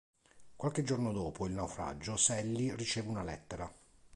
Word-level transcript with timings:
Qualche 0.55 0.81
giorno 0.81 1.13
dopo 1.13 1.45
il 1.45 1.53
naufragio 1.53 2.17
Sally 2.17 2.73
riceve 2.75 3.07
una 3.09 3.21
lettera. 3.21 3.71